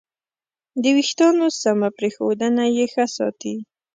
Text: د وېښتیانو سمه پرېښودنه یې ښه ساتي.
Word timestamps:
د 0.81 0.83
وېښتیانو 0.95 1.47
سمه 1.61 1.89
پرېښودنه 1.97 2.63
یې 2.75 2.85
ښه 2.93 3.05
ساتي. 3.17 3.55